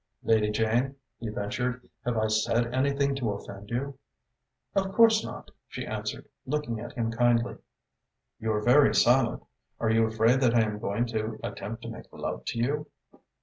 [0.23, 3.99] "Lady Jane," he ventured, "have I said anything to offend you?"
[4.73, 7.57] "Of course not," she answered, looking at him kindly.
[8.39, 9.43] "You are very silent.
[9.79, 12.87] Are you afraid that I am going to attempt to make love to you?"